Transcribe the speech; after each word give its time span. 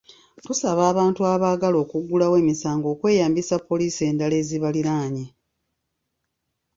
Tusaba 0.45 0.81
abantu 0.91 1.21
abaagala 1.33 1.77
okuggulawo 1.83 2.35
emisango 2.43 2.87
okweyambisa 2.93 3.55
poliisi 3.67 4.01
endala 4.09 4.35
ezibaliraanye. 4.41 5.25